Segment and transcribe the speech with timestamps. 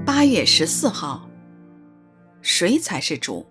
[0.00, 1.28] 八月十四号，
[2.40, 3.46] 谁才是主？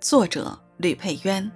[0.00, 1.50] 作者吕佩渊。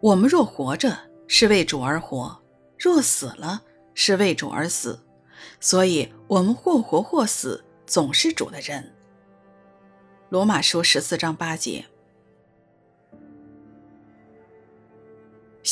[0.00, 0.96] 我们若活着，
[1.26, 2.40] 是为主而活；
[2.78, 3.60] 若死了，
[3.94, 5.00] 是为主而死。
[5.58, 8.94] 所以，我们或活或死，总是主的人。
[10.28, 11.84] 罗马书十四章八节。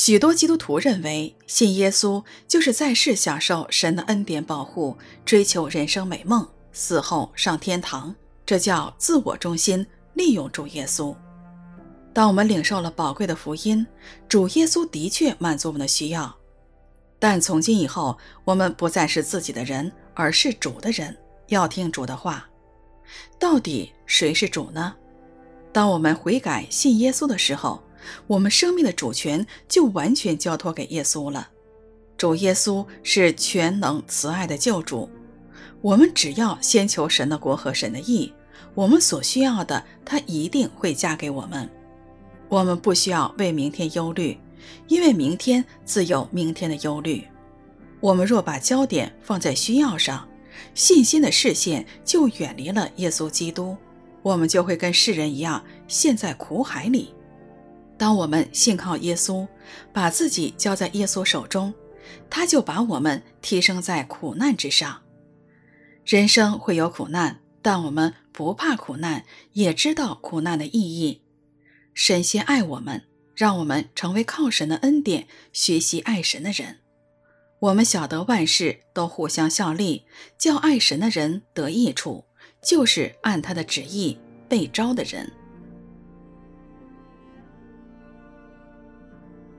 [0.05, 8.13] 许多基督徒认为，信耶稣就是在世享受神的恩典保护，追求人生美梦，死后上天堂。
[8.45, 11.15] 这叫自我中心，利用主耶稣。
[12.11, 13.87] 当我们领受了宝贵的福音，
[14.27, 16.35] 主耶稣的确满足我们的需要。
[17.17, 21.17] 但从今以后，我们不再是自己的人，而是主的人，
[21.47, 22.45] 要听主的话。
[23.39, 24.93] 到底谁是主呢？
[25.71, 27.81] 当我们悔改信耶稣的时候，
[28.27, 31.49] 我们生命的主权就完全交托给耶稣了。
[32.17, 35.09] 主耶稣是全能慈爱的救主，
[35.81, 38.31] 我们只要先求神的国和神的义，
[38.75, 41.69] 我们所需要的他一定会加给我们。
[42.49, 44.37] 我们不需要为明天忧虑，
[44.87, 47.25] 因为明天自有明天的忧虑。
[47.99, 50.27] 我们若把焦点放在需要上，
[50.75, 53.75] 信心的视线就远离了耶稣基督，
[54.21, 57.13] 我们就会跟世人一样陷在苦海里。
[57.97, 59.47] 当我们信靠耶稣，
[59.93, 61.73] 把自己交在耶稣手中，
[62.29, 65.01] 他就把我们提升在苦难之上。
[66.05, 69.23] 人生会有苦难，但我们不怕苦难，
[69.53, 71.21] 也知道苦难的意义。
[71.93, 73.03] 神先爱我们，
[73.35, 76.79] 让我们成为靠神的恩典学习爱神的人。
[77.59, 80.03] 我们晓得万事都互相效力，
[80.37, 82.25] 叫爱神的人得益处，
[82.61, 84.17] 就是按他的旨意
[84.49, 85.31] 被召的人。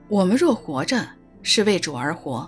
[0.07, 1.07] 我们若活着，
[1.41, 2.47] 是为主而活；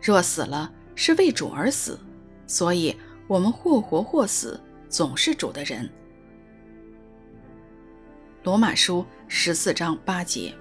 [0.00, 1.98] 若死了，是为主而死。
[2.46, 2.94] 所以，
[3.26, 5.88] 我们或活或死，总是主的人。
[8.42, 10.54] 罗马书十四章八节。